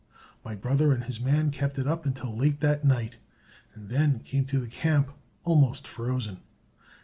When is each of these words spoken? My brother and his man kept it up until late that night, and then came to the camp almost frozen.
My 0.43 0.55
brother 0.55 0.93
and 0.93 1.03
his 1.03 1.19
man 1.21 1.51
kept 1.51 1.77
it 1.77 1.85
up 1.85 2.07
until 2.07 2.35
late 2.35 2.59
that 2.61 2.83
night, 2.83 3.17
and 3.75 3.87
then 3.87 4.17
came 4.21 4.45
to 4.45 4.57
the 4.57 4.65
camp 4.65 5.11
almost 5.43 5.87
frozen. 5.87 6.39